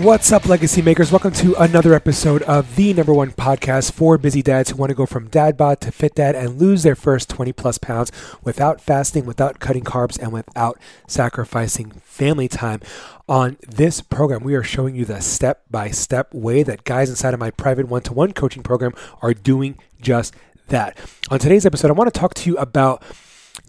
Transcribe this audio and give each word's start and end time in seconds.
What's 0.00 0.32
up, 0.32 0.48
legacy 0.48 0.80
makers? 0.80 1.12
Welcome 1.12 1.34
to 1.34 1.54
another 1.56 1.92
episode 1.92 2.40
of 2.44 2.74
the 2.74 2.94
number 2.94 3.12
one 3.12 3.32
podcast 3.32 3.92
for 3.92 4.16
busy 4.16 4.40
dads 4.40 4.70
who 4.70 4.76
want 4.76 4.88
to 4.88 4.94
go 4.94 5.04
from 5.04 5.28
dad 5.28 5.58
bod 5.58 5.82
to 5.82 5.92
fit 5.92 6.14
dad 6.14 6.34
and 6.34 6.58
lose 6.58 6.84
their 6.84 6.94
first 6.94 7.28
20 7.28 7.52
plus 7.52 7.76
pounds 7.76 8.10
without 8.42 8.80
fasting, 8.80 9.26
without 9.26 9.60
cutting 9.60 9.84
carbs, 9.84 10.18
and 10.18 10.32
without 10.32 10.80
sacrificing 11.06 11.90
family 12.02 12.48
time. 12.48 12.80
On 13.28 13.58
this 13.68 14.00
program, 14.00 14.42
we 14.42 14.54
are 14.54 14.62
showing 14.62 14.96
you 14.96 15.04
the 15.04 15.20
step 15.20 15.64
by 15.70 15.90
step 15.90 16.32
way 16.32 16.62
that 16.62 16.84
guys 16.84 17.10
inside 17.10 17.34
of 17.34 17.40
my 17.40 17.50
private 17.50 17.86
one 17.86 18.00
to 18.04 18.14
one 18.14 18.32
coaching 18.32 18.62
program 18.62 18.94
are 19.20 19.34
doing 19.34 19.76
just 20.00 20.34
that. 20.68 20.96
On 21.30 21.38
today's 21.38 21.66
episode, 21.66 21.90
I 21.90 21.92
want 21.92 22.10
to 22.10 22.18
talk 22.18 22.32
to 22.32 22.48
you 22.48 22.56
about 22.56 23.02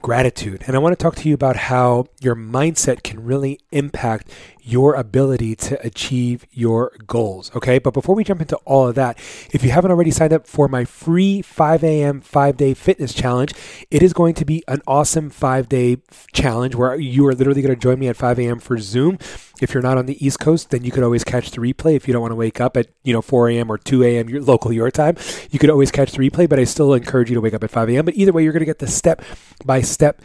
gratitude. 0.02 0.64
And 0.68 0.76
I 0.76 0.80
want 0.80 0.98
to 0.98 1.02
talk 1.02 1.16
to 1.16 1.30
you 1.30 1.34
about 1.34 1.56
how 1.56 2.06
your 2.20 2.36
mindset 2.36 3.04
can 3.04 3.24
really 3.24 3.60
impact 3.72 4.32
your 4.64 4.94
ability 4.96 5.56
to 5.56 5.86
achieve 5.86 6.46
your 6.52 6.92
goals. 7.08 7.54
Okay. 7.56 7.80
But 7.80 7.94
before 7.94 8.16
we 8.16 8.24
jump 8.24 8.42
into 8.42 8.58
all 8.58 8.88
of 8.88 8.96
that, 8.96 9.18
if 9.52 9.64
you 9.64 9.72
haven't 9.72 9.92
already 9.92 10.12
signed 10.12 10.34
up 10.34 10.48
for 10.48 10.68
my 10.68 10.86
free 10.86 11.42
5 11.42 11.84
a.m. 11.84 12.22
five 12.22 12.58
day 12.58 12.74
fitness 12.74 13.14
challenge, 13.14 13.54
it 13.90 14.04
is 14.04 14.14
going 14.14 14.34
to 14.36 14.46
be 14.46 14.64
an 14.68 14.82
awesome 14.88 15.30
five 15.30 15.68
day 15.68 15.98
challenge 16.32 16.76
where 16.76 16.96
you 16.96 17.26
are 17.28 17.34
literally 17.34 17.62
going 17.62 17.74
to 17.74 17.80
join 17.80 18.00
me 18.00 18.08
at 18.08 18.16
5 18.16 18.40
a.m. 18.40 18.60
for 18.60 18.78
Zoom. 18.78 19.18
If 19.62 19.74
you're 19.74 19.84
not 19.84 19.98
on 19.98 20.08
the 20.08 20.24
East 20.26 20.40
Coast, 20.40 20.72
then 20.72 20.84
you 20.84 20.92
could 20.92 21.04
always 21.04 21.24
catch 21.24 21.52
the 21.52 21.60
replay. 21.60 21.96
If 21.96 22.08
you 22.08 22.14
don't 22.14 22.22
want 22.22 22.32
to 22.32 22.36
wake 22.36 22.60
up 22.60 22.76
at 22.78 22.88
you 23.04 23.14
know 23.14 23.22
4 23.22 23.50
a.m. 23.50 23.72
or 23.72 23.78
2 23.78 24.04
a.m. 24.04 24.30
your 24.30 24.42
local 24.42 24.72
your 24.74 24.90
time, 24.90 25.18
you 25.52 25.60
could 25.60 25.70
always 25.70 25.92
catch 25.92 26.12
the 26.12 26.18
replay. 26.18 26.50
But 26.50 26.60
I 26.60 26.64
still 26.64 26.94
encourage 26.94 27.30
you 27.30 27.36
to 27.36 27.42
wake 27.42 27.54
up 27.54 27.64
at 27.64 27.70
5 27.70 27.90
a.m. 27.90 28.06
But 28.06 28.16
either 28.16 28.32
way, 28.32 28.44
you're 28.44 28.54
going 28.54 28.62
to 28.62 28.66
get 28.66 28.80
the 28.80 28.88
step 28.88 29.24
by 29.64 29.82
step 29.92 30.22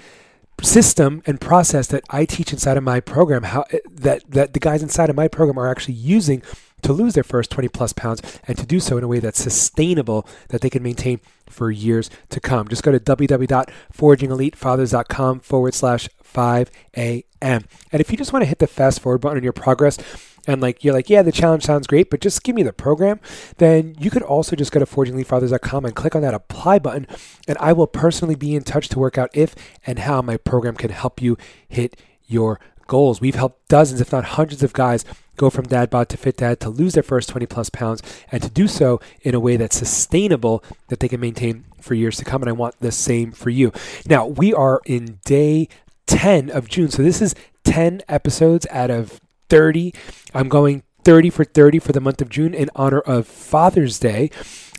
system 0.62 1.22
and 1.26 1.40
process 1.40 1.86
that 1.88 2.04
I 2.10 2.24
teach 2.24 2.52
inside 2.52 2.76
of 2.76 2.82
my 2.82 3.00
program, 3.00 3.44
how 3.44 3.64
eh, 3.70 3.78
that 3.90 4.22
that 4.30 4.52
the 4.52 4.60
guys 4.60 4.82
inside 4.82 5.10
of 5.10 5.16
my 5.16 5.28
program 5.28 5.58
are 5.58 5.68
actually 5.68 5.94
using 5.94 6.42
to 6.82 6.92
lose 6.92 7.14
their 7.14 7.24
first 7.24 7.50
20 7.50 7.68
plus 7.68 7.92
pounds 7.92 8.22
and 8.46 8.56
to 8.58 8.66
do 8.66 8.78
so 8.80 8.98
in 8.98 9.04
a 9.04 9.08
way 9.08 9.18
that's 9.18 9.42
sustainable 9.42 10.26
that 10.48 10.60
they 10.60 10.70
can 10.70 10.82
maintain 10.82 11.20
for 11.48 11.70
years 11.70 12.10
to 12.30 12.40
come. 12.40 12.66
Just 12.68 12.82
go 12.82 12.90
to 12.92 13.00
www.forgingelitefathers.com 13.00 15.40
forward 15.40 15.74
slash 15.74 16.08
5 16.22 16.70
a.m. 16.96 17.64
And 17.92 18.00
if 18.00 18.10
you 18.10 18.18
just 18.18 18.32
want 18.32 18.42
to 18.42 18.48
hit 18.48 18.58
the 18.58 18.66
fast 18.66 19.00
forward 19.00 19.18
button 19.18 19.38
on 19.38 19.44
your 19.44 19.52
progress, 19.52 19.98
and 20.46 20.62
like 20.62 20.84
you're 20.84 20.94
like, 20.94 21.10
yeah, 21.10 21.22
the 21.22 21.32
challenge 21.32 21.64
sounds 21.64 21.86
great, 21.86 22.10
but 22.10 22.20
just 22.20 22.42
give 22.42 22.54
me 22.54 22.62
the 22.62 22.72
program, 22.72 23.20
then 23.58 23.94
you 23.98 24.10
could 24.10 24.22
also 24.22 24.54
just 24.54 24.72
go 24.72 24.80
to 24.80 24.86
forgingelitefathers.com 24.86 25.84
and 25.84 25.94
click 25.94 26.14
on 26.14 26.22
that 26.22 26.34
apply 26.34 26.78
button, 26.78 27.06
and 27.48 27.58
I 27.58 27.72
will 27.72 27.86
personally 27.86 28.34
be 28.34 28.54
in 28.54 28.62
touch 28.62 28.88
to 28.90 28.98
work 28.98 29.18
out 29.18 29.30
if 29.34 29.54
and 29.86 30.00
how 30.00 30.22
my 30.22 30.36
program 30.36 30.76
can 30.76 30.90
help 30.90 31.20
you 31.20 31.36
hit 31.68 32.00
your 32.26 32.60
goals. 32.86 33.20
We've 33.20 33.34
helped 33.34 33.68
dozens, 33.68 34.00
if 34.00 34.12
not 34.12 34.24
hundreds, 34.24 34.62
of 34.62 34.72
guys 34.72 35.04
go 35.36 35.50
from 35.50 35.66
dad 35.66 35.90
bod 35.90 36.08
to 36.08 36.16
fit 36.16 36.38
dad 36.38 36.60
to 36.60 36.70
lose 36.70 36.94
their 36.94 37.02
first 37.02 37.28
20 37.28 37.46
plus 37.46 37.70
pounds 37.70 38.02
and 38.32 38.42
to 38.42 38.50
do 38.50 38.66
so 38.66 39.00
in 39.22 39.34
a 39.34 39.40
way 39.40 39.56
that's 39.56 39.76
sustainable 39.76 40.62
that 40.88 41.00
they 41.00 41.08
can 41.08 41.20
maintain 41.20 41.64
for 41.80 41.94
years 41.94 42.16
to 42.16 42.24
come. 42.24 42.42
And 42.42 42.48
I 42.48 42.52
want 42.52 42.74
the 42.80 42.92
same 42.92 43.32
for 43.32 43.50
you. 43.50 43.72
Now, 44.06 44.26
we 44.26 44.52
are 44.52 44.80
in 44.84 45.18
day 45.24 45.68
10 46.06 46.50
of 46.50 46.68
June. 46.68 46.90
So 46.90 47.02
this 47.02 47.22
is 47.22 47.34
10 47.64 48.02
episodes 48.08 48.66
out 48.70 48.90
of 48.90 49.20
30. 49.48 49.94
I'm 50.34 50.48
going 50.48 50.82
30 51.04 51.30
for 51.30 51.44
30 51.44 51.78
for 51.78 51.92
the 51.92 52.00
month 52.00 52.20
of 52.20 52.28
June 52.28 52.54
in 52.54 52.70
honor 52.74 53.00
of 53.00 53.26
Father's 53.26 53.98
Day. 53.98 54.30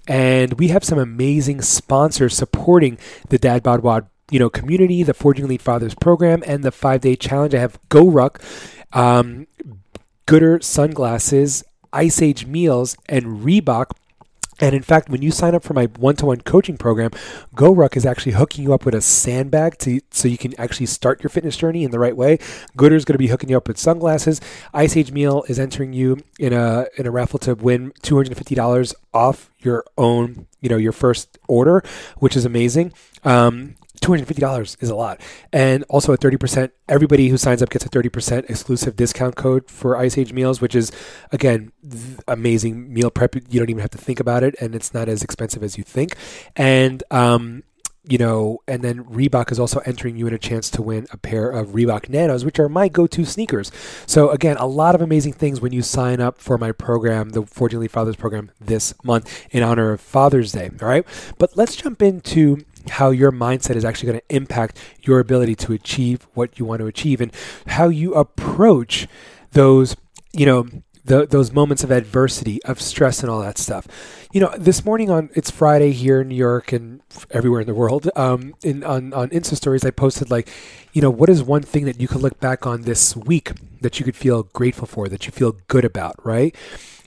And 0.07 0.53
we 0.53 0.69
have 0.69 0.84
some 0.84 1.00
amazing 1.00 1.62
sponsors 1.62 2.35
supporting 2.35 2.97
the 3.29 3.38
Dad 3.38 3.63
Bod 3.63 3.81
Wad 3.81 4.07
you 4.29 4.39
know, 4.39 4.50
community, 4.50 5.03
the 5.03 5.13
Forging 5.13 5.45
Elite 5.45 5.62
Fathers 5.62 5.95
program, 5.95 6.44
and 6.45 6.63
the 6.63 6.72
five 6.72 7.01
day 7.01 7.16
challenge. 7.16 7.56
I 7.56 7.59
have 7.59 7.79
GoRuck, 7.89 8.41
um, 8.94 9.47
Goodr 10.27 10.61
sunglasses, 10.63 11.63
Ice 11.91 12.21
Age 12.21 12.45
meals, 12.45 12.95
and 13.07 13.39
Reebok 13.39 13.91
and 14.59 14.73
in 14.73 14.81
fact, 14.81 15.09
when 15.09 15.21
you 15.21 15.31
sign 15.31 15.53
up 15.53 15.63
for 15.63 15.73
my 15.73 15.85
one-to-one 15.85 16.41
coaching 16.41 16.77
program, 16.77 17.11
GoRuck 17.55 17.95
is 17.95 18.05
actually 18.05 18.31
hooking 18.33 18.63
you 18.63 18.73
up 18.73 18.85
with 18.85 18.95
a 18.95 19.01
sandbag 19.01 19.77
to 19.79 19.99
so 20.11 20.27
you 20.27 20.38
can 20.38 20.59
actually 20.59 20.88
start 20.88 21.21
your 21.21 21.29
fitness 21.29 21.55
journey 21.57 21.83
in 21.83 21.91
the 21.91 21.99
right 21.99 22.17
way. 22.17 22.38
Goodr 22.75 22.93
is 22.93 23.05
going 23.05 23.13
to 23.13 23.19
be 23.19 23.27
hooking 23.27 23.49
you 23.49 23.57
up 23.57 23.67
with 23.67 23.77
sunglasses. 23.77 24.41
Ice 24.73 24.97
Age 24.97 25.11
Meal 25.11 25.43
is 25.47 25.59
entering 25.59 25.93
you 25.93 26.23
in 26.39 26.53
a 26.53 26.88
in 26.97 27.05
a 27.05 27.11
raffle 27.11 27.39
to 27.39 27.53
win 27.53 27.94
two 28.01 28.15
hundred 28.15 28.29
and 28.29 28.38
fifty 28.38 28.55
dollars 28.55 28.95
off 29.13 29.51
your 29.59 29.85
own, 29.97 30.47
you 30.59 30.69
know, 30.69 30.77
your 30.77 30.91
first 30.91 31.38
order, 31.47 31.83
which 32.17 32.35
is 32.35 32.45
amazing. 32.45 32.94
Um, 33.23 33.75
$250 34.02 34.81
is 34.81 34.90
a 34.90 34.96
lot. 34.96 35.22
And 35.52 35.84
also 35.90 36.13
a 36.13 36.18
30%, 36.18 36.72
everybody 36.88 37.30
who 37.30 37.38
signs 37.38 37.62
up 37.62 37.69
gets 37.69 37.85
a 37.85 37.90
30% 37.90 38.50
exclusive 38.50 38.96
discount 38.96 39.35
code 39.35 39.69
for 39.69 39.97
Ice 39.97 40.18
Age 40.18 40.34
meals, 40.34 40.62
which 40.62 40.75
is, 40.75 40.91
again, 41.31 41.72
amazing 42.28 42.94
meal 42.94 43.12
prep. 43.12 43.36
You 43.36 43.59
don't 43.59 43.69
even 43.69 43.81
have 43.81 43.91
to 43.91 43.97
think 43.97 44.19
about 44.19 44.44
it, 44.44 44.56
and 44.62 44.75
it's 44.75 44.94
not 44.94 45.09
as 45.09 45.24
expensive 45.24 45.63
as 45.63 45.78
you 45.78 45.84
think. 45.84 46.16
And, 46.56 47.03
um, 47.12 47.63
you 48.09 48.18
know, 48.18 48.59
and 48.68 48.84
then 48.84 49.03
Reebok 49.03 49.52
is 49.52 49.59
also 49.59 49.80
entering 49.80 50.16
you 50.16 50.28
in 50.28 50.34
a 50.34 50.38
chance 50.38 50.69
to 50.72 50.81
win 50.81 51.07
a 51.12 51.18
pair 51.18 51.50
of 51.50 51.69
Reebok 51.69 52.09
Nanos, 52.09 52.46
which 52.46 52.59
are 52.59 52.69
my 52.69 52.88
go-to 52.88 53.25
sneakers. 53.25 53.72
So 54.06 54.30
again, 54.30 54.57
a 54.57 54.66
lot 54.66 54.96
of 54.96 55.02
amazing 55.02 55.34
things 55.34 55.59
when 55.59 55.74
you 55.74 55.81
sign 55.81 56.22
up 56.22 56.40
for 56.40 56.57
my 56.57 56.72
program, 56.72 57.31
the 57.31 57.44
Elite 57.59 57.91
Fathers 57.91 58.16
program 58.16 58.52
this 58.62 58.94
month 59.03 59.47
in 59.52 59.62
honor 59.62 59.91
of 59.91 60.02
Father's 60.02 60.53
Day. 60.53 60.72
All 60.81 60.88
right, 60.88 61.06
but 61.38 61.57
let's 61.57 61.75
jump 61.75 62.02
into 62.02 62.63
how 62.90 63.12
your 63.12 63.31
mindset 63.31 63.75
is 63.75 63.86
actually 63.86 64.08
going 64.08 64.20
to 64.20 64.36
impact 64.36 64.78
your 65.02 65.20
ability 65.20 65.56
to 65.56 65.74
achieve 65.74 66.28
what 66.34 66.59
you 66.59 66.66
want 66.66 66.80
to 66.80 66.88
achieve 66.88 67.22
and 67.22 67.31
how 67.68 67.88
you 67.90 68.14
approach 68.14 69.08
those, 69.52 69.96
you 70.34 70.46
know, 70.46 70.68
the, 71.08 71.25
those 71.25 71.53
moments 71.53 71.84
of 71.84 71.92
adversity, 71.92 72.62
of 72.64 72.81
stress, 72.81 73.22
and 73.22 73.30
all 73.30 73.40
that 73.42 73.58
stuff. 73.58 73.88
You 74.34 74.42
know, 74.42 74.53
this 74.58 74.84
morning 74.84 75.09
on 75.09 75.30
it's 75.34 75.50
Friday 75.50 75.92
here 75.92 76.22
in 76.22 76.28
New 76.28 76.36
York 76.36 76.74
and 76.74 77.02
everywhere 77.31 77.62
in 77.62 77.68
the 77.68 77.74
world. 77.74 78.09
Um, 78.16 78.53
in 78.62 78.84
on 78.84 79.14
on 79.14 79.30
Insta 79.30 79.56
stories, 79.56 79.86
I 79.86 79.92
posted 79.92 80.30
like, 80.30 80.50
you 80.92 81.02
know, 81.02 81.09
what 81.09 81.30
is 81.30 81.42
one 81.42 81.64
thing 81.64 81.86
that 81.86 82.00
you 82.00 82.08
could 82.09 82.22
look 82.22 82.40
back 82.40 82.68
on 82.68 82.81
this 82.81 83.16
week 83.16 83.54
that 83.81 84.00
you 84.00 84.06
could 84.06 84.18
feel 84.18 84.44
grateful 84.44 84.86
for, 84.86 85.08
that 85.08 85.25
you 85.25 85.31
feel 85.31 85.56
good 85.68 85.86
about, 85.86 86.16
right? 86.25 86.54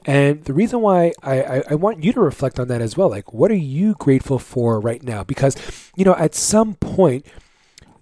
And 0.06 0.44
the 0.44 0.54
reason 0.54 0.80
why 0.80 1.12
I, 1.22 1.42
I, 1.42 1.62
I, 1.70 1.74
want 1.74 2.02
you 2.02 2.12
to 2.14 2.20
reflect 2.20 2.58
on 2.58 2.68
that 2.68 2.80
as 2.80 2.96
well, 2.96 3.10
like 3.10 3.34
what 3.34 3.50
are 3.50 3.54
you 3.54 3.94
grateful 3.98 4.38
for 4.38 4.80
right 4.80 5.02
now? 5.02 5.24
Because, 5.24 5.56
you 5.94 6.06
know, 6.06 6.14
at 6.14 6.34
some 6.34 6.74
point, 6.74 7.26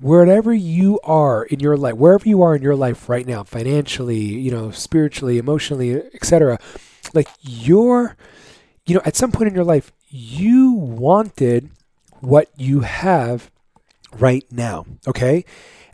wherever 0.00 0.54
you 0.54 1.00
are 1.03 1.44
in 1.44 1.60
your 1.60 1.76
life, 1.76 1.97
wherever 1.97 2.28
you 2.28 2.41
are 2.42 2.54
in 2.54 2.62
your 2.62 2.76
life 2.76 3.09
right 3.09 3.26
now, 3.26 3.42
financially, 3.42 4.20
you 4.20 4.50
know, 4.50 4.70
spiritually, 4.70 5.38
emotionally, 5.38 5.97
etc., 6.14 6.59
like 7.14 7.28
you're, 7.41 8.16
you 8.86 8.94
know, 8.94 9.03
at 9.04 9.16
some 9.16 9.32
point 9.32 9.48
in 9.48 9.54
your 9.54 9.65
life, 9.65 9.92
you 10.09 10.72
wanted 10.72 11.70
what 12.20 12.48
you 12.56 12.80
have 12.80 13.50
right 14.19 14.44
now. 14.50 14.86
Okay. 15.06 15.44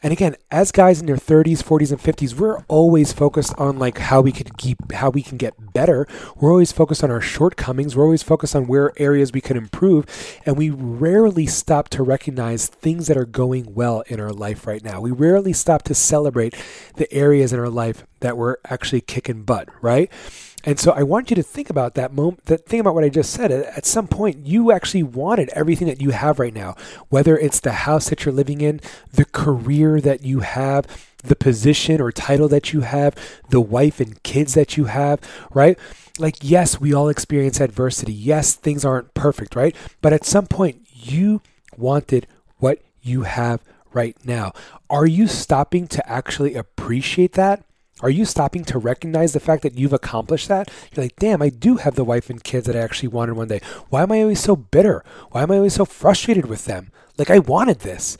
And 0.04 0.12
again, 0.12 0.36
as 0.50 0.70
guys 0.70 1.00
in 1.00 1.06
their 1.06 1.16
30s, 1.16 1.62
40s, 1.62 1.90
and 1.90 1.98
50s, 1.98 2.34
we're 2.34 2.58
always 2.68 3.14
focused 3.14 3.54
on 3.56 3.78
like 3.78 3.96
how 3.96 4.20
we 4.20 4.32
can 4.32 4.48
keep, 4.58 4.92
how 4.92 5.08
we 5.08 5.22
can 5.22 5.38
get 5.38 5.72
better. 5.72 6.06
We're 6.36 6.50
always 6.50 6.72
focused 6.72 7.02
on 7.02 7.10
our 7.10 7.22
shortcomings. 7.22 7.96
We're 7.96 8.04
always 8.04 8.22
focused 8.22 8.54
on 8.54 8.66
where 8.66 8.92
areas 8.98 9.32
we 9.32 9.40
can 9.40 9.56
improve, 9.56 10.04
and 10.44 10.58
we 10.58 10.68
rarely 10.68 11.46
stop 11.46 11.88
to 11.88 12.02
recognize 12.02 12.66
things 12.66 13.06
that 13.06 13.16
are 13.16 13.24
going 13.24 13.72
well 13.74 14.02
in 14.06 14.20
our 14.20 14.32
life 14.32 14.66
right 14.66 14.84
now. 14.84 15.00
We 15.00 15.10
rarely 15.10 15.54
stop 15.54 15.84
to 15.84 15.94
celebrate 15.94 16.54
the 16.96 17.10
areas 17.10 17.54
in 17.54 17.58
our 17.58 17.70
life 17.70 18.04
that 18.20 18.36
we're 18.36 18.56
actually 18.66 19.00
kicking 19.00 19.44
butt, 19.44 19.70
right? 19.80 20.12
And 20.66 20.78
so 20.78 20.92
I 20.92 21.02
want 21.02 21.30
you 21.30 21.36
to 21.36 21.42
think 21.42 21.68
about 21.68 21.94
that 21.94 22.14
moment, 22.14 22.46
that 22.46 22.64
think 22.66 22.80
about 22.80 22.94
what 22.94 23.04
I 23.04 23.10
just 23.10 23.32
said. 23.32 23.52
At 23.52 23.84
some 23.84 24.08
point, 24.08 24.46
you 24.46 24.72
actually 24.72 25.02
wanted 25.02 25.50
everything 25.50 25.86
that 25.88 26.00
you 26.00 26.10
have 26.10 26.38
right 26.38 26.54
now, 26.54 26.74
whether 27.10 27.36
it's 27.36 27.60
the 27.60 27.72
house 27.72 28.08
that 28.08 28.24
you're 28.24 28.34
living 28.34 28.60
in, 28.60 28.80
the 29.12 29.26
career 29.26 30.00
that 30.00 30.22
you 30.22 30.40
have, 30.40 30.86
the 31.22 31.36
position 31.36 32.00
or 32.00 32.10
title 32.12 32.48
that 32.48 32.72
you 32.72 32.80
have, 32.80 33.14
the 33.50 33.60
wife 33.60 34.00
and 34.00 34.22
kids 34.22 34.54
that 34.54 34.76
you 34.76 34.86
have, 34.86 35.20
right? 35.52 35.78
Like, 36.18 36.36
yes, 36.42 36.80
we 36.80 36.94
all 36.94 37.08
experience 37.08 37.60
adversity. 37.60 38.12
Yes, 38.12 38.54
things 38.54 38.84
aren't 38.84 39.12
perfect, 39.14 39.54
right? 39.56 39.76
But 40.00 40.12
at 40.12 40.24
some 40.24 40.46
point, 40.46 40.86
you 40.92 41.42
wanted 41.76 42.26
what 42.58 42.80
you 43.02 43.22
have 43.22 43.60
right 43.92 44.16
now. 44.24 44.52
Are 44.88 45.06
you 45.06 45.26
stopping 45.26 45.86
to 45.88 46.08
actually 46.08 46.54
appreciate 46.54 47.32
that? 47.32 47.64
Are 48.00 48.10
you 48.10 48.24
stopping 48.24 48.64
to 48.64 48.78
recognize 48.78 49.32
the 49.32 49.40
fact 49.40 49.62
that 49.62 49.78
you've 49.78 49.92
accomplished 49.92 50.48
that? 50.48 50.68
You're 50.92 51.04
like, 51.04 51.16
damn, 51.16 51.40
I 51.40 51.48
do 51.48 51.76
have 51.76 51.94
the 51.94 52.04
wife 52.04 52.28
and 52.28 52.42
kids 52.42 52.66
that 52.66 52.74
I 52.74 52.80
actually 52.80 53.08
wanted 53.08 53.34
one 53.36 53.48
day. 53.48 53.60
Why 53.88 54.02
am 54.02 54.10
I 54.10 54.22
always 54.22 54.40
so 54.40 54.56
bitter? 54.56 55.04
Why 55.30 55.42
am 55.42 55.52
I 55.52 55.56
always 55.56 55.74
so 55.74 55.84
frustrated 55.84 56.46
with 56.46 56.64
them? 56.64 56.90
Like, 57.18 57.30
I 57.30 57.38
wanted 57.38 57.80
this. 57.80 58.18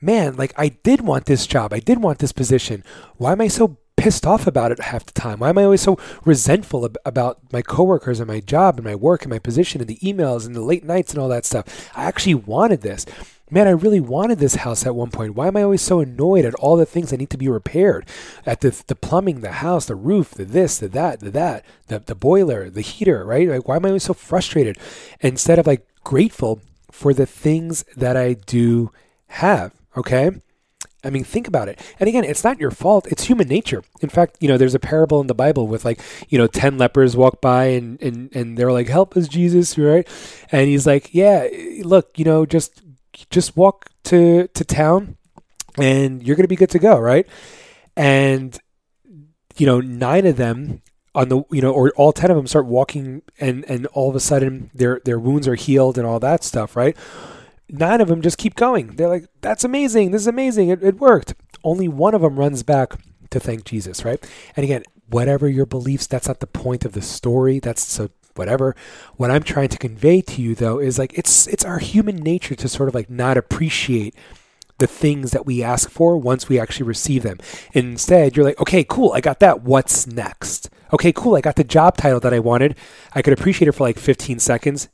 Man, 0.00 0.36
like, 0.36 0.54
I 0.56 0.68
did 0.68 1.02
want 1.02 1.26
this 1.26 1.46
job. 1.46 1.74
I 1.74 1.80
did 1.80 2.02
want 2.02 2.18
this 2.18 2.32
position. 2.32 2.82
Why 3.18 3.32
am 3.32 3.42
I 3.42 3.48
so 3.48 3.76
pissed 3.98 4.26
off 4.26 4.46
about 4.46 4.72
it 4.72 4.80
half 4.80 5.04
the 5.04 5.12
time? 5.12 5.40
Why 5.40 5.50
am 5.50 5.58
I 5.58 5.64
always 5.64 5.82
so 5.82 5.98
resentful 6.24 6.86
ab- 6.86 6.96
about 7.04 7.52
my 7.52 7.60
coworkers 7.60 8.18
and 8.18 8.26
my 8.28 8.40
job 8.40 8.78
and 8.78 8.84
my 8.86 8.94
work 8.94 9.22
and 9.22 9.30
my 9.30 9.38
position 9.38 9.82
and 9.82 9.88
the 9.88 9.98
emails 9.98 10.46
and 10.46 10.54
the 10.54 10.62
late 10.62 10.84
nights 10.84 11.12
and 11.12 11.20
all 11.20 11.28
that 11.28 11.44
stuff? 11.44 11.90
I 11.94 12.04
actually 12.04 12.36
wanted 12.36 12.80
this. 12.80 13.04
Man, 13.52 13.66
I 13.66 13.70
really 13.70 14.00
wanted 14.00 14.38
this 14.38 14.56
house 14.56 14.86
at 14.86 14.94
one 14.94 15.10
point. 15.10 15.34
Why 15.34 15.48
am 15.48 15.56
I 15.56 15.62
always 15.62 15.82
so 15.82 15.98
annoyed 16.00 16.44
at 16.44 16.54
all 16.54 16.76
the 16.76 16.86
things 16.86 17.10
that 17.10 17.16
need 17.16 17.30
to 17.30 17.38
be 17.38 17.48
repaired? 17.48 18.06
At 18.46 18.60
the, 18.60 18.80
the 18.86 18.94
plumbing, 18.94 19.40
the 19.40 19.52
house, 19.52 19.86
the 19.86 19.96
roof, 19.96 20.30
the 20.30 20.44
this, 20.44 20.78
the 20.78 20.88
that, 20.88 21.20
the 21.20 21.30
that, 21.32 21.64
the, 21.88 21.98
the 21.98 22.14
boiler, 22.14 22.70
the 22.70 22.80
heater, 22.80 23.24
right? 23.24 23.48
Like, 23.48 23.66
why 23.66 23.76
am 23.76 23.84
I 23.84 23.88
always 23.88 24.04
so 24.04 24.14
frustrated? 24.14 24.78
Instead 25.20 25.58
of 25.58 25.66
like 25.66 25.84
grateful 26.04 26.60
for 26.92 27.12
the 27.12 27.26
things 27.26 27.84
that 27.96 28.16
I 28.16 28.34
do 28.34 28.92
have, 29.28 29.72
okay? 29.96 30.30
I 31.02 31.10
mean, 31.10 31.24
think 31.24 31.48
about 31.48 31.68
it. 31.68 31.80
And 31.98 32.08
again, 32.08 32.24
it's 32.24 32.44
not 32.44 32.60
your 32.60 32.70
fault. 32.70 33.06
It's 33.06 33.24
human 33.24 33.48
nature. 33.48 33.82
In 34.00 34.10
fact, 34.10 34.36
you 34.40 34.48
know, 34.48 34.58
there's 34.58 34.74
a 34.74 34.78
parable 34.78 35.20
in 35.20 35.28
the 35.28 35.34
Bible 35.34 35.66
with 35.66 35.84
like, 35.84 36.00
you 36.28 36.38
know, 36.38 36.46
10 36.46 36.78
lepers 36.78 37.16
walk 37.16 37.40
by 37.40 37.66
and, 37.66 38.00
and, 38.02 38.34
and 38.36 38.58
they're 38.58 38.70
like, 38.70 38.88
help 38.88 39.16
us, 39.16 39.26
Jesus, 39.26 39.78
right? 39.78 40.06
And 40.52 40.68
he's 40.68 40.86
like, 40.86 41.12
yeah, 41.14 41.48
look, 41.82 42.18
you 42.18 42.24
know, 42.24 42.44
just, 42.44 42.82
just 43.30 43.56
walk 43.56 43.90
to, 44.04 44.48
to 44.48 44.64
town 44.64 45.16
and 45.78 46.22
you're 46.22 46.36
going 46.36 46.44
to 46.44 46.48
be 46.48 46.56
good 46.56 46.70
to 46.70 46.78
go, 46.78 46.98
right? 46.98 47.26
And, 47.96 48.58
you 49.56 49.66
know, 49.66 49.80
nine 49.80 50.26
of 50.26 50.36
them 50.36 50.82
on 51.14 51.28
the, 51.28 51.42
you 51.50 51.60
know, 51.60 51.72
or 51.72 51.90
all 51.96 52.12
10 52.12 52.30
of 52.30 52.36
them 52.36 52.46
start 52.46 52.66
walking 52.66 53.22
and, 53.38 53.64
and 53.64 53.86
all 53.88 54.08
of 54.08 54.16
a 54.16 54.20
sudden 54.20 54.70
their, 54.74 55.00
their 55.04 55.18
wounds 55.18 55.48
are 55.48 55.56
healed 55.56 55.98
and 55.98 56.06
all 56.06 56.20
that 56.20 56.44
stuff, 56.44 56.76
right? 56.76 56.96
nine 57.72 58.00
of 58.00 58.08
them 58.08 58.22
just 58.22 58.38
keep 58.38 58.54
going. 58.54 58.88
They're 58.88 59.08
like, 59.08 59.26
that's 59.40 59.64
amazing. 59.64 60.10
This 60.10 60.22
is 60.22 60.26
amazing. 60.26 60.68
It, 60.68 60.82
it 60.82 60.96
worked. 60.98 61.34
Only 61.62 61.88
one 61.88 62.14
of 62.14 62.22
them 62.22 62.38
runs 62.38 62.62
back 62.62 62.94
to 63.30 63.40
thank 63.40 63.64
Jesus, 63.64 64.04
right? 64.04 64.24
And 64.56 64.64
again, 64.64 64.82
whatever 65.08 65.48
your 65.48 65.66
beliefs, 65.66 66.06
that's 66.06 66.28
not 66.28 66.40
the 66.40 66.46
point 66.46 66.84
of 66.84 66.92
the 66.92 67.02
story. 67.02 67.58
That's 67.58 67.82
so 67.82 68.10
whatever. 68.34 68.74
What 69.16 69.30
I'm 69.30 69.42
trying 69.42 69.68
to 69.68 69.78
convey 69.78 70.20
to 70.22 70.42
you 70.42 70.54
though 70.54 70.78
is 70.78 70.98
like 70.98 71.16
it's 71.18 71.46
it's 71.46 71.64
our 71.64 71.78
human 71.78 72.16
nature 72.16 72.54
to 72.54 72.68
sort 72.68 72.88
of 72.88 72.94
like 72.94 73.10
not 73.10 73.36
appreciate 73.36 74.14
the 74.78 74.86
things 74.86 75.32
that 75.32 75.44
we 75.44 75.62
ask 75.62 75.90
for 75.90 76.16
once 76.16 76.48
we 76.48 76.58
actually 76.58 76.86
receive 76.86 77.22
them. 77.22 77.38
And 77.74 77.86
instead, 77.92 78.34
you're 78.34 78.46
like, 78.46 78.60
okay, 78.60 78.82
cool, 78.82 79.12
I 79.12 79.20
got 79.20 79.40
that. 79.40 79.62
What's 79.62 80.06
next? 80.06 80.70
Okay, 80.92 81.12
cool, 81.12 81.36
I 81.36 81.42
got 81.42 81.56
the 81.56 81.64
job 81.64 81.98
title 81.98 82.18
that 82.20 82.32
I 82.32 82.38
wanted. 82.38 82.76
I 83.12 83.20
could 83.20 83.34
appreciate 83.34 83.68
it 83.68 83.72
for 83.72 83.84
like 83.84 83.98
15 83.98 84.38
seconds 84.38 84.88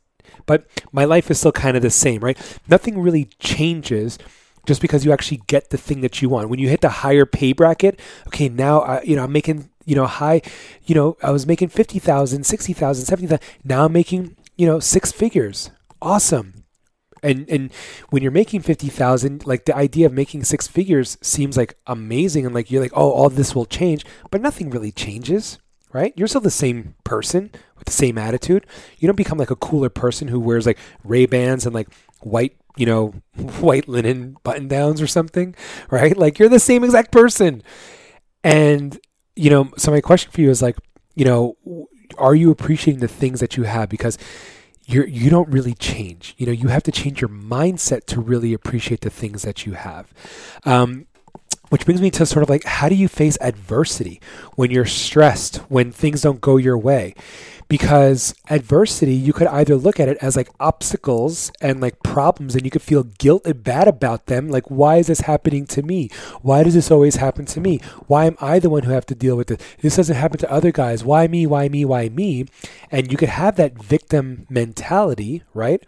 but 0.47 0.65
my 0.93 1.05
life 1.05 1.31
is 1.31 1.39
still 1.39 1.53
kind 1.53 1.77
of 1.77 1.83
the 1.83 1.91
same, 1.91 2.23
right? 2.23 2.39
Nothing 2.69 2.99
really 2.99 3.27
changes 3.39 4.19
just 4.67 4.81
because 4.81 5.05
you 5.05 5.13
actually 5.13 5.43
get 5.47 5.71
the 5.71 5.77
thing 5.77 6.01
that 6.01 6.23
you 6.23 6.29
want. 6.29 6.49
When 6.49 6.59
you 6.59 6.69
hit 6.69 6.81
the 6.81 6.89
higher 6.89 7.27
pay 7.27 7.53
bracket, 7.53 8.01
okay, 8.29 8.49
now 8.49 8.81
I, 8.81 9.03
you 9.03 9.17
know 9.17 9.25
I'm 9.25 9.33
making 9.33 9.69
you 9.87 9.95
know 9.95 10.07
high, 10.07 10.43
you 10.85 10.95
know 10.95 11.17
I 11.23 11.31
was 11.31 11.47
making 11.47 11.69
50,000, 11.69 12.45
60,000, 12.45 13.07
70,000. 13.07 13.41
Now 13.65 13.87
I'm 13.87 13.93
making 13.93 14.37
you 14.57 14.67
know 14.67 14.79
six 14.79 15.11
figures. 15.11 15.71
Awesome. 16.03 16.65
And 17.23 17.49
and 17.49 17.73
when 18.11 18.23
you're 18.23 18.31
making 18.31 18.61
50,000, 18.61 19.47
like 19.47 19.65
the 19.65 19.75
idea 19.75 20.05
of 20.05 20.13
making 20.13 20.45
six 20.45 20.67
figures 20.69 21.17
seems 21.23 21.57
like 21.57 21.79
amazing 21.87 22.45
and 22.45 22.55
like 22.55 22.71
you're 22.71 22.83
like, 22.83 22.93
"Oh, 22.95 23.11
all 23.11 23.31
this 23.31 23.55
will 23.55 23.65
change." 23.65 24.05
But 24.31 24.43
nothing 24.43 24.69
really 24.69 24.93
changes 24.93 25.59
right? 25.97 26.13
You're 26.15 26.29
still 26.29 26.43
the 26.43 26.51
same 26.51 26.95
person 27.05 27.51
with 27.79 27.87
the 27.87 27.93
same 27.93 28.19
attitude. 28.19 28.67
You 28.99 29.09
don't 29.09 29.17
become 29.17 29.39
like 29.39 29.51
a 29.51 29.57
cooler 29.57 29.89
person 29.89 30.29
who 30.29 30.39
wears 30.39 30.67
like 30.67 30.79
Ray 31.05 31.25
Bans 31.25 31.65
and 31.65 31.75
like 31.75 31.89
white, 32.21 32.55
you 32.77 32.85
know, 32.85 33.15
white 33.61 33.89
linen 33.89 34.37
button 34.43 34.69
downs 34.69 35.01
or 35.01 35.07
something, 35.07 35.55
right? 35.91 36.15
Like 36.15 36.39
you're 36.39 36.51
the 36.51 36.61
same 36.61 36.85
exact 36.85 37.13
person. 37.13 37.63
And, 38.45 39.01
you 39.37 39.51
know, 39.51 39.71
so 39.77 39.91
my 39.91 40.01
question 40.01 40.33
for 40.33 40.41
you 40.41 40.51
is 40.51 40.63
like, 40.63 40.77
you 41.15 41.25
know, 41.25 41.57
are 42.19 42.35
you 42.35 42.51
appreciating 42.51 43.01
the 43.01 43.09
things 43.09 43.41
that 43.41 43.57
you 43.57 43.65
have? 43.65 43.89
Because 43.89 44.19
you're 44.87 45.07
you 45.07 45.31
don't 45.31 45.49
really 45.49 45.75
change. 45.75 46.35
You 46.39 46.47
know, 46.47 46.53
you 46.53 46.69
have 46.69 46.83
to 46.85 46.93
change 46.93 47.21
your 47.21 47.29
mindset 47.29 48.07
to 48.07 48.21
really 48.21 48.53
appreciate 48.53 49.01
the 49.01 49.11
things 49.11 49.43
that 49.43 49.67
you 49.67 49.73
have. 49.73 50.13
Um, 50.65 51.07
which 51.69 51.85
brings 51.85 52.01
me 52.01 52.11
to 52.13 52.27
sort 52.27 52.43
of 52.43 52.49
like 52.49 52.65
how 52.65 52.89
do 52.89 52.95
you 52.95 53.09
face 53.09 53.37
adversity 53.41 54.21
when 54.55 54.71
you're 54.71 54.85
stressed, 54.85 55.57
when 55.69 55.93
things 55.93 56.23
don't 56.23 56.41
go 56.41 56.57
your 56.57 56.79
way? 56.79 57.15
Because 57.69 58.33
adversity, 58.49 59.15
you 59.15 59.33
could 59.33 59.49
either 59.49 59.75
look 59.75 59.99
at 59.99 60.09
it 60.09 60.19
as 60.19 60.37
like 60.37 60.49
obstacles 60.61 61.51
and 61.61 61.81
like 61.81 62.01
problems, 62.05 62.55
and 62.55 62.65
you 62.65 62.71
could 62.71 62.83
feel 62.83 63.03
guilt 63.03 63.45
and 63.45 63.65
bad 63.65 63.89
about 63.89 64.27
them. 64.27 64.49
Like, 64.49 64.71
why 64.71 64.99
is 64.99 65.09
this 65.09 65.23
happening 65.23 65.67
to 65.67 65.83
me? 65.83 66.09
Why 66.43 66.63
does 66.63 66.75
this 66.75 66.93
always 66.93 67.17
happen 67.17 67.45
to 67.47 67.61
me? 67.61 67.81
Why 68.07 68.27
am 68.27 68.37
I 68.41 68.61
the 68.61 68.71
one 68.71 68.85
who 68.85 68.93
have 68.93 69.07
to 69.07 69.17
deal 69.17 69.37
with 69.37 69.49
this? 69.49 69.59
This 69.81 69.97
doesn't 69.97 70.15
happen 70.15 70.39
to 70.39 70.53
other 70.53 70.71
guys. 70.71 71.03
Why 71.03 71.27
me? 71.27 71.45
Why 71.45 71.69
me? 71.69 71.85
Why 71.85 72.09
me? 72.09 72.47
And 72.93 73.11
you 73.11 73.19
could 73.19 73.31
have 73.31 73.57
that 73.57 73.83
victim 73.83 74.47
mentality, 74.49 75.43
right? 75.53 75.83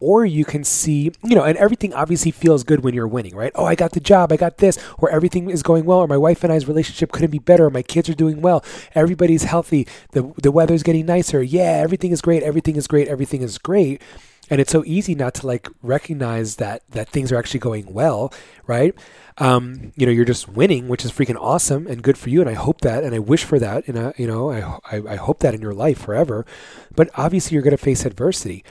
Or 0.00 0.24
you 0.24 0.44
can 0.44 0.64
see, 0.64 1.12
you 1.24 1.34
know, 1.34 1.44
and 1.44 1.56
everything 1.58 1.94
obviously 1.94 2.30
feels 2.30 2.64
good 2.64 2.84
when 2.84 2.94
you're 2.94 3.08
winning, 3.08 3.34
right? 3.34 3.52
Oh, 3.54 3.64
I 3.64 3.74
got 3.74 3.92
the 3.92 4.00
job, 4.00 4.32
I 4.32 4.36
got 4.36 4.58
this, 4.58 4.78
or 4.98 5.10
everything 5.10 5.50
is 5.50 5.62
going 5.62 5.84
well, 5.84 5.98
or 5.98 6.06
my 6.06 6.16
wife 6.16 6.44
and 6.44 6.52
I's 6.52 6.68
relationship 6.68 7.12
couldn't 7.12 7.30
be 7.30 7.38
better, 7.38 7.66
or 7.66 7.70
my 7.70 7.82
kids 7.82 8.08
are 8.08 8.14
doing 8.14 8.40
well, 8.42 8.64
everybody's 8.94 9.44
healthy, 9.44 9.86
the 10.12 10.32
the 10.42 10.52
weather's 10.52 10.82
getting 10.82 11.06
nicer, 11.06 11.42
yeah, 11.42 11.80
everything 11.82 12.12
is 12.12 12.20
great, 12.20 12.42
everything 12.42 12.76
is 12.76 12.86
great, 12.86 13.08
everything 13.08 13.42
is 13.42 13.58
great. 13.58 14.02
And 14.48 14.60
it's 14.60 14.70
so 14.70 14.84
easy 14.86 15.16
not 15.16 15.34
to 15.34 15.46
like 15.46 15.68
recognize 15.82 16.56
that 16.56 16.82
that 16.90 17.08
things 17.08 17.32
are 17.32 17.36
actually 17.36 17.60
going 17.60 17.92
well, 17.92 18.32
right? 18.66 18.94
Um, 19.38 19.92
you 19.96 20.06
know, 20.06 20.12
you're 20.12 20.24
just 20.24 20.48
winning, 20.48 20.86
which 20.86 21.04
is 21.04 21.10
freaking 21.10 21.36
awesome 21.40 21.86
and 21.88 22.00
good 22.02 22.16
for 22.16 22.30
you. 22.30 22.40
And 22.40 22.48
I 22.48 22.54
hope 22.54 22.80
that, 22.82 23.02
and 23.02 23.12
I 23.14 23.18
wish 23.18 23.42
for 23.42 23.58
that, 23.58 23.88
and 23.88 23.98
I, 23.98 24.14
you 24.16 24.26
know, 24.26 24.50
I, 24.50 24.78
I, 24.96 25.02
I 25.10 25.16
hope 25.16 25.40
that 25.40 25.54
in 25.54 25.60
your 25.60 25.74
life 25.74 25.98
forever. 25.98 26.46
But 26.94 27.10
obviously, 27.16 27.54
you're 27.54 27.62
going 27.62 27.76
to 27.76 27.82
face 27.82 28.04
adversity. 28.04 28.64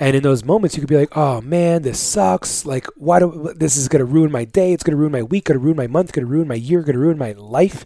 And 0.00 0.16
in 0.16 0.22
those 0.22 0.42
moments, 0.42 0.74
you 0.74 0.80
could 0.80 0.88
be 0.88 0.96
like, 0.96 1.14
"Oh 1.16 1.42
man, 1.42 1.82
this 1.82 2.00
sucks. 2.00 2.64
Like, 2.64 2.86
why 2.96 3.18
do 3.18 3.52
this 3.54 3.76
is 3.76 3.86
to 3.88 4.04
ruin 4.04 4.32
my 4.32 4.44
day? 4.44 4.72
It's 4.72 4.82
to 4.84 4.96
ruin 4.96 5.12
my 5.12 5.22
week. 5.22 5.44
To 5.44 5.58
ruin 5.58 5.76
my 5.76 5.86
month. 5.86 6.12
To 6.12 6.24
ruin 6.24 6.48
my 6.48 6.54
year. 6.54 6.82
To 6.82 6.98
ruin 6.98 7.18
my 7.18 7.32
life." 7.32 7.84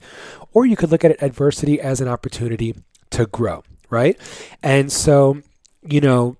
Or 0.53 0.65
you 0.65 0.77
could 0.77 0.93
look 0.93 1.05
at 1.05 1.11
it, 1.11 1.21
adversity 1.21 1.81
as 1.81 2.01
an 2.01 2.07
opportunity 2.07 2.77
to 3.11 3.27
grow, 3.27 3.65
right? 3.91 4.17
And 4.63 4.93
so, 4.93 5.43
you 5.83 6.01
know, 6.01 6.37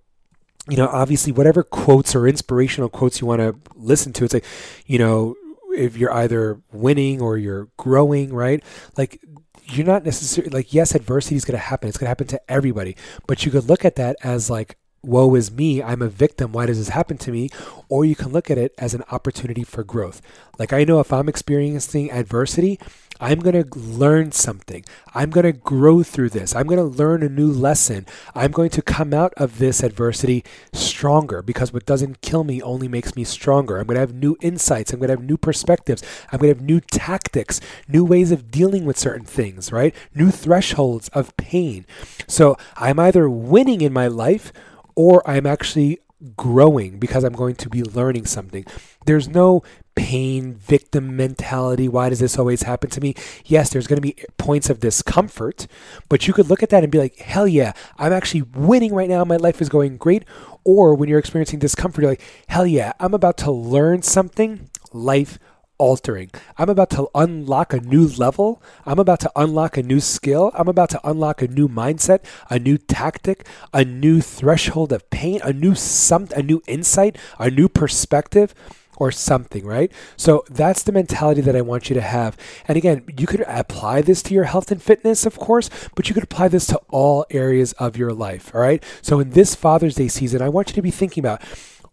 you 0.69 0.77
know, 0.77 0.87
obviously, 0.87 1.33
whatever 1.33 1.65
quotes 1.65 2.15
or 2.15 2.29
inspirational 2.29 2.89
quotes 2.89 3.21
you 3.21 3.27
want 3.27 3.41
to 3.41 3.57
listen 3.75 4.13
to, 4.15 4.25
it's 4.25 4.33
like, 4.33 4.45
you 4.87 4.99
know, 4.99 5.35
if 5.77 5.97
you're 5.97 6.13
either 6.13 6.61
winning 6.73 7.21
or 7.21 7.37
you're 7.37 7.69
growing, 7.77 8.33
right? 8.33 8.63
Like 8.97 9.21
you're 9.67 9.87
not 9.87 10.05
necessarily 10.05 10.51
like 10.51 10.75
yes 10.75 10.95
adversity 10.95 11.37
is 11.37 11.45
going 11.47 11.59
to 11.59 11.65
happen 11.65 11.89
it's 11.89 11.97
going 11.97 12.05
to 12.05 12.11
happen 12.11 12.27
to 12.27 12.39
everybody 12.51 12.95
but 13.27 13.47
you 13.47 13.51
could 13.51 13.65
look 13.67 13.83
at 13.83 13.97
that 13.97 14.15
as 14.23 14.51
like 14.51 14.77
woe 15.05 15.35
is 15.35 15.51
me, 15.51 15.83
I'm 15.83 16.03
a 16.03 16.09
victim, 16.09 16.53
why 16.53 16.67
does 16.67 16.79
this 16.79 16.89
happen 16.89 17.19
to 17.19 17.31
me? 17.31 17.51
Or 17.89 18.05
you 18.05 18.17
can 18.17 18.33
look 18.33 18.51
at 18.51 18.59
it 18.59 18.75
as 18.79 18.95
an 18.95 19.05
opportunity 19.11 19.65
for 19.65 19.85
growth. 19.85 20.21
Like 20.59 20.73
I 20.73 20.85
know 20.85 21.01
if 21.01 21.13
I'm 21.13 21.29
experiencing 21.29 22.11
adversity, 22.11 22.79
I'm 23.21 23.39
going 23.39 23.63
to 23.63 23.79
learn 23.79 24.33
something. 24.33 24.85
I'm 25.15 25.31
going 25.31 25.45
to 25.45 25.53
grow 25.53 26.03
through 26.03 26.31
this. 26.31 26.55
I'm 26.55 26.67
going 26.67 26.79
to 26.79 26.85
learn 26.85 27.23
a 27.23 27.29
new 27.29 27.47
lesson. 27.47 28.07
I'm 28.35 28.51
going 28.51 28.71
to 28.71 28.83
come 28.83 29.15
out 29.15 29.33
of 29.37 29.59
this 29.59 29.83
adversity 29.83 30.45
stronger 30.73 31.41
because 31.41 31.73
what 31.73 31.87
doesn't 31.87 32.23
kill 32.23 32.43
me 32.43 32.61
only 32.61 32.89
makes 32.89 33.15
me 33.15 33.23
stronger. 33.23 33.79
I'm 33.79 33.87
going 33.87 33.95
to 33.95 34.01
have 34.01 34.15
new 34.15 34.37
insights. 34.41 34.93
I'm 34.93 34.99
going 34.99 35.09
to 35.09 35.15
have 35.15 35.25
new 35.25 35.37
perspectives. 35.37 36.03
I'm 36.33 36.41
going 36.41 36.53
to 36.53 36.59
have 36.59 36.67
new 36.67 36.81
tactics, 36.81 37.61
new 37.87 38.05
ways 38.05 38.33
of 38.33 38.51
dealing 38.51 38.85
with 38.85 38.99
certain 38.99 39.25
things, 39.25 39.71
right? 39.71 39.95
New 40.15 40.31
thresholds 40.31 41.09
of 41.11 41.37
pain. 41.37 41.87
So 42.27 42.57
I'm 42.77 42.99
either 42.99 43.31
winning 43.31 43.81
in 43.81 43.93
my 43.93 44.09
life 44.09 44.53
or 44.97 45.29
I'm 45.29 45.47
actually 45.47 46.01
growing 46.37 46.99
because 46.99 47.25
I'm 47.25 47.35
going 47.35 47.55
to 47.57 47.69
be 47.69 47.83
learning 47.83 48.27
something. 48.27 48.65
There's 49.05 49.29
no 49.29 49.63
pain, 49.95 50.55
victim 50.55 51.17
mentality. 51.17 51.89
Why 51.89 52.09
does 52.09 52.21
this 52.21 52.39
always 52.39 52.63
happen 52.63 52.91
to 52.91 53.01
me? 53.01 53.15
Yes, 53.45 53.71
there's 53.71 53.87
going 53.87 54.01
to 54.01 54.03
be 54.03 54.17
points 54.39 54.71
of 54.71 54.81
discomfort, 54.81 55.67
but 56.09 56.27
you 56.27 56.33
could 56.33 56.49
look 56.49 56.63
at 56.63 56.71
that 56.71 56.83
and 56.83 56.91
be 56.91 56.99
like, 56.99 57.17
hell 57.19 57.47
yeah, 57.47 57.73
I'm 57.99 58.13
actually 58.13 58.43
winning 58.43 58.95
right 58.95 59.09
now. 59.09 59.25
My 59.25 59.37
life 59.37 59.61
is 59.61 59.69
going 59.69 59.99
great. 59.99 60.25
Or 60.65 60.95
when 60.95 61.09
you're 61.09 61.19
experiencing 61.19 61.59
discomfort, 61.59 62.03
you're 62.03 62.13
like, 62.13 62.23
hell 62.49 62.67
yeah, 62.67 62.95
I'm 62.99 63.15
about 63.15 63.37
to 63.39 63.51
learn 63.51 64.03
something. 64.03 64.71
Life 64.93 65.39
altering. 65.85 66.31
I'm 66.57 66.71
about 66.71 66.91
to 66.97 67.09
unlock 67.15 67.75
a 67.75 67.81
new 67.81 68.07
level. 68.25 68.63
I'm 68.87 68.99
about 68.99 69.21
to 69.21 69.31
unlock 69.37 69.77
a 69.77 69.83
new 69.83 70.01
skill. 70.01 70.51
I'm 70.55 70.69
about 70.69 70.91
to 70.91 71.01
unlock 71.05 71.43
a 71.43 71.49
new 71.59 71.69
mindset, 71.69 72.21
a 72.49 72.59
new 72.59 72.79
tactic, 72.79 73.47
a 73.73 73.85
new 73.85 74.23
threshold 74.23 74.91
of 74.97 75.09
pain, 75.11 75.41
a 75.45 75.53
new 75.53 75.75
some 75.75 76.29
a 76.35 76.43
new 76.43 76.63
insight, 76.67 77.19
a 77.39 77.51
new 77.51 77.69
perspective. 77.69 78.55
or 78.97 79.11
something, 79.11 79.67
right? 79.67 79.91
So 80.17 80.45
that's 80.49 80.85
the 80.85 80.93
mentality 80.93 81.41
that 81.41 81.57
I 81.57 81.63
want 81.63 81.91
you 81.91 81.95
to 81.95 82.01
have. 82.01 82.37
And 82.69 82.77
again, 82.77 83.05
you 83.19 83.27
could 83.27 83.45
apply 83.49 84.03
this 84.03 84.23
to 84.23 84.35
your 84.35 84.45
health 84.45 84.71
and 84.71 84.81
fitness, 84.81 85.27
of 85.27 85.37
course, 85.37 85.69
but 85.97 86.09
you 86.09 86.15
could 86.15 86.23
apply 86.23 86.47
this 86.47 86.67
to 86.67 86.81
all 86.91 87.27
areas 87.31 87.73
of 87.73 87.97
your 87.97 88.13
life, 88.13 88.55
all 88.55 88.61
right? 88.61 88.83
So 89.03 89.19
in 89.19 89.31
this 89.31 89.57
Father's 89.57 89.97
Day 89.97 90.07
season, 90.07 90.41
I 90.43 90.49
want 90.49 90.69
you 90.69 90.75
to 90.75 90.83
be 90.83 90.93
thinking 90.93 91.23
about 91.25 91.43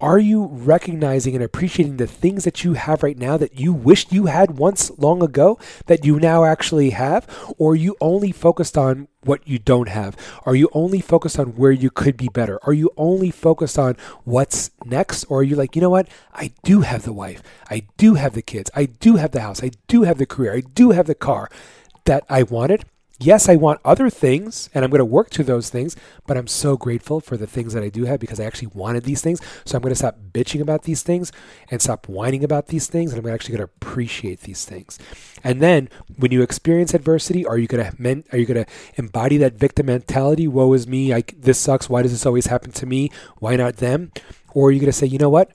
are 0.01 0.17
you 0.17 0.45
recognizing 0.47 1.35
and 1.35 1.43
appreciating 1.43 1.97
the 1.97 2.07
things 2.07 2.43
that 2.43 2.63
you 2.63 2.73
have 2.73 3.03
right 3.03 3.17
now 3.17 3.37
that 3.37 3.59
you 3.59 3.71
wished 3.71 4.11
you 4.11 4.25
had 4.25 4.57
once 4.57 4.89
long 4.97 5.21
ago 5.21 5.59
that 5.85 6.03
you 6.03 6.19
now 6.19 6.43
actually 6.43 6.89
have? 6.89 7.27
Or 7.59 7.73
are 7.73 7.75
you 7.75 7.95
only 8.01 8.31
focused 8.31 8.79
on 8.79 9.07
what 9.23 9.47
you 9.47 9.59
don't 9.59 9.89
have? 9.89 10.17
Are 10.43 10.55
you 10.55 10.69
only 10.73 11.01
focused 11.01 11.37
on 11.37 11.55
where 11.55 11.71
you 11.71 11.91
could 11.91 12.17
be 12.17 12.29
better? 12.29 12.59
Are 12.63 12.73
you 12.73 12.89
only 12.97 13.29
focused 13.29 13.77
on 13.77 13.95
what's 14.23 14.71
next? 14.83 15.25
Or 15.25 15.41
are 15.41 15.43
you 15.43 15.55
like, 15.55 15.75
you 15.75 15.81
know 15.83 15.91
what? 15.91 16.07
I 16.33 16.51
do 16.63 16.81
have 16.81 17.03
the 17.03 17.13
wife. 17.13 17.43
I 17.69 17.83
do 17.97 18.15
have 18.15 18.33
the 18.33 18.41
kids. 18.41 18.71
I 18.75 18.85
do 18.85 19.17
have 19.17 19.31
the 19.31 19.41
house. 19.41 19.63
I 19.63 19.69
do 19.87 20.01
have 20.01 20.17
the 20.17 20.25
career. 20.25 20.55
I 20.55 20.61
do 20.61 20.91
have 20.91 21.05
the 21.05 21.13
car 21.13 21.47
that 22.05 22.23
I 22.27 22.41
wanted. 22.41 22.85
Yes, 23.23 23.47
I 23.47 23.55
want 23.55 23.79
other 23.85 24.09
things 24.09 24.67
and 24.73 24.83
I'm 24.83 24.89
going 24.89 24.97
to 24.97 25.05
work 25.05 25.29
to 25.31 25.43
those 25.43 25.69
things, 25.69 25.95
but 26.25 26.37
I'm 26.37 26.47
so 26.47 26.75
grateful 26.75 27.19
for 27.19 27.37
the 27.37 27.45
things 27.45 27.73
that 27.73 27.83
I 27.83 27.89
do 27.89 28.05
have 28.05 28.19
because 28.19 28.39
I 28.39 28.45
actually 28.45 28.69
wanted 28.73 29.03
these 29.03 29.21
things. 29.21 29.39
So 29.63 29.77
I'm 29.77 29.83
going 29.83 29.91
to 29.91 29.95
stop 29.95 30.17
bitching 30.33 30.59
about 30.59 30.83
these 30.83 31.03
things 31.03 31.31
and 31.69 31.79
stop 31.83 32.09
whining 32.09 32.43
about 32.43 32.67
these 32.67 32.87
things. 32.87 33.13
And 33.13 33.23
I'm 33.23 33.31
actually 33.31 33.57
going 33.57 33.67
to 33.67 33.71
appreciate 33.75 34.41
these 34.41 34.65
things. 34.65 34.97
And 35.43 35.61
then 35.61 35.87
when 36.17 36.31
you 36.31 36.41
experience 36.41 36.95
adversity, 36.95 37.45
are 37.45 37.59
you 37.59 37.67
going 37.67 37.85
to 37.85 38.01
men- 38.01 38.23
are 38.31 38.39
you 38.39 38.47
going 38.47 38.65
to 38.65 38.71
embody 38.95 39.37
that 39.37 39.53
victim 39.53 39.85
mentality? 39.85 40.47
Woe 40.47 40.73
is 40.73 40.87
me. 40.87 41.13
I, 41.13 41.23
this 41.37 41.59
sucks. 41.59 41.87
Why 41.87 42.01
does 42.01 42.13
this 42.13 42.25
always 42.25 42.47
happen 42.47 42.71
to 42.71 42.87
me? 42.87 43.11
Why 43.37 43.55
not 43.55 43.77
them? 43.77 44.11
Or 44.55 44.69
are 44.69 44.71
you 44.71 44.79
going 44.79 44.91
to 44.91 44.97
say, 44.97 45.05
you 45.05 45.19
know 45.19 45.29
what? 45.29 45.51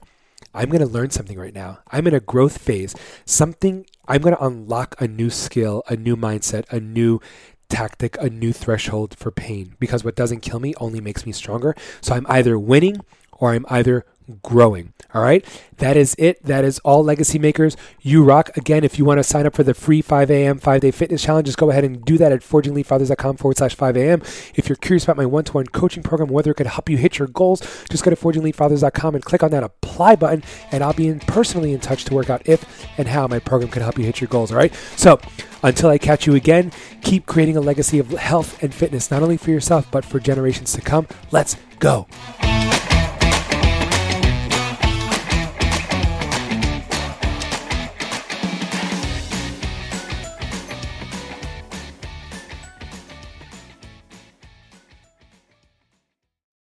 I'm 0.53 0.69
going 0.69 0.81
to 0.81 0.87
learn 0.87 1.09
something 1.09 1.37
right 1.37 1.53
now. 1.53 1.79
I'm 1.91 2.07
in 2.07 2.15
a 2.15 2.21
growth 2.21 2.59
phase. 2.59 2.95
Something, 3.25 3.85
I'm 4.07 4.21
going 4.21 4.35
to 4.35 4.43
unlock 4.43 4.95
a 5.01 5.07
new 5.07 5.29
skill, 5.29 5.83
a 5.89 5.97
new 5.97 6.15
mindset, 6.15 6.63
a 6.71 6.79
new 6.79 7.19
tactic 7.69 8.17
a 8.19 8.29
new 8.29 8.53
threshold 8.53 9.15
for 9.17 9.31
pain 9.31 9.75
because 9.79 10.03
what 10.03 10.15
doesn't 10.15 10.41
kill 10.41 10.59
me 10.59 10.73
only 10.79 11.01
makes 11.01 11.25
me 11.25 11.31
stronger. 11.31 11.75
So 12.01 12.15
I'm 12.15 12.25
either 12.29 12.57
winning 12.57 13.01
or 13.33 13.53
I'm 13.53 13.65
either 13.69 14.05
growing. 14.41 14.93
All 15.13 15.21
right. 15.21 15.45
That 15.77 15.95
is 15.95 16.15
it. 16.17 16.43
That 16.43 16.65
is 16.65 16.79
all 16.79 17.03
legacy 17.03 17.39
makers. 17.39 17.77
You 18.01 18.23
rock. 18.23 18.55
Again, 18.57 18.83
if 18.83 18.97
you 18.99 19.05
want 19.05 19.19
to 19.19 19.23
sign 19.23 19.45
up 19.45 19.55
for 19.55 19.63
the 19.63 19.73
free 19.73 20.01
5 20.01 20.29
a.m. 20.29 20.59
five 20.59 20.81
day 20.81 20.91
fitness 20.91 21.23
challenge, 21.23 21.45
just 21.45 21.57
go 21.57 21.69
ahead 21.69 21.83
and 21.83 22.03
do 22.03 22.17
that 22.17 22.31
at 22.31 22.41
forgingelitefathers.com 22.41 23.37
forward 23.37 23.57
slash 23.57 23.75
5 23.75 23.97
a.m. 23.97 24.21
If 24.55 24.67
you're 24.69 24.75
curious 24.75 25.03
about 25.05 25.17
my 25.17 25.25
one 25.25 25.43
to 25.45 25.53
one 25.53 25.67
coaching 25.67 26.03
program, 26.03 26.29
whether 26.29 26.51
it 26.51 26.55
could 26.55 26.67
help 26.67 26.89
you 26.89 26.97
hit 26.97 27.19
your 27.19 27.27
goals, 27.27 27.61
just 27.89 28.03
go 28.03 28.09
to 28.09 28.15
forgingelitefathers.com 28.15 29.15
and 29.15 29.23
click 29.23 29.43
on 29.43 29.51
that 29.51 29.63
apply 29.63 30.15
button, 30.15 30.43
and 30.71 30.83
I'll 30.83 30.93
be 30.93 31.07
in 31.07 31.19
personally 31.21 31.73
in 31.73 31.79
touch 31.79 32.05
to 32.05 32.13
work 32.13 32.29
out 32.29 32.41
if 32.47 32.85
and 32.97 33.07
how 33.07 33.27
my 33.27 33.39
program 33.39 33.71
can 33.71 33.81
help 33.81 33.97
you 33.97 34.05
hit 34.05 34.19
your 34.19 34.27
goals. 34.27 34.51
All 34.51 34.57
right. 34.57 34.73
So 34.95 35.19
until 35.63 35.89
I 35.89 35.97
catch 35.97 36.27
you 36.27 36.35
again, 36.35 36.71
keep 37.01 37.25
creating 37.25 37.57
a 37.57 37.61
legacy 37.61 37.99
of 37.99 38.09
health 38.11 38.61
and 38.61 38.73
fitness, 38.73 39.09
not 39.09 39.23
only 39.23 39.37
for 39.37 39.51
yourself, 39.51 39.89
but 39.91 40.05
for 40.05 40.19
generations 40.19 40.73
to 40.73 40.81
come. 40.81 41.07
Let's 41.31 41.55
go. 41.79 42.07